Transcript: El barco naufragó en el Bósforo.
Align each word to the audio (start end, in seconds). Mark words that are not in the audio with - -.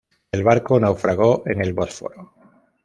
El 0.31 0.43
barco 0.43 0.79
naufragó 0.79 1.43
en 1.45 1.61
el 1.61 1.73
Bósforo. 1.73 2.33